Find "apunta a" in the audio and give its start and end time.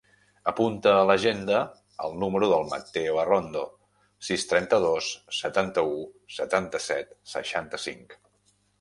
0.51-1.03